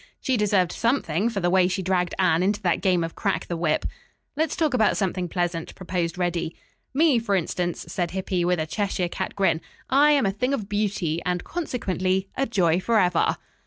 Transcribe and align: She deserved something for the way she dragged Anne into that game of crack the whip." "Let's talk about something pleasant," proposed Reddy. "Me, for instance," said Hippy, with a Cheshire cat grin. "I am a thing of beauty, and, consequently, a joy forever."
She 0.19 0.35
deserved 0.35 0.71
something 0.71 1.29
for 1.29 1.41
the 1.41 1.49
way 1.51 1.67
she 1.67 1.83
dragged 1.83 2.15
Anne 2.17 2.41
into 2.41 2.59
that 2.63 2.81
game 2.81 3.03
of 3.03 3.13
crack 3.13 3.45
the 3.45 3.55
whip." 3.55 3.85
"Let's 4.35 4.55
talk 4.55 4.73
about 4.73 4.97
something 4.97 5.27
pleasant," 5.29 5.75
proposed 5.75 6.17
Reddy. 6.17 6.55
"Me, 6.91 7.19
for 7.19 7.35
instance," 7.35 7.85
said 7.87 8.09
Hippy, 8.09 8.43
with 8.43 8.59
a 8.59 8.65
Cheshire 8.65 9.09
cat 9.09 9.35
grin. 9.35 9.61
"I 9.91 10.13
am 10.13 10.25
a 10.25 10.31
thing 10.31 10.55
of 10.55 10.67
beauty, 10.67 11.21
and, 11.23 11.43
consequently, 11.43 12.27
a 12.35 12.47
joy 12.47 12.79
forever." 12.79 13.37